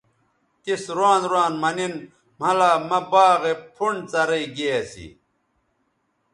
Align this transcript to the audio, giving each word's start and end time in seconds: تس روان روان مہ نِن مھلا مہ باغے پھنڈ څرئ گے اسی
تس 0.63 0.83
روان 0.97 1.21
روان 1.31 1.53
مہ 1.61 1.71
نِن 1.77 1.93
مھلا 2.39 2.71
مہ 2.89 2.99
باغے 3.11 3.53
پھنڈ 3.75 3.99
څرئ 4.11 4.45
گے 4.55 4.69
اسی 4.79 5.07